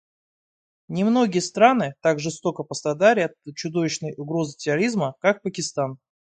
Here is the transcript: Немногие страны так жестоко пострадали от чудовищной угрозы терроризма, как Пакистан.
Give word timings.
Немногие 0.87 1.43
страны 1.43 1.93
так 2.01 2.19
жестоко 2.19 2.63
пострадали 2.63 3.19
от 3.19 3.35
чудовищной 3.55 4.15
угрозы 4.17 4.57
терроризма, 4.57 5.13
как 5.19 5.43
Пакистан. 5.43 5.99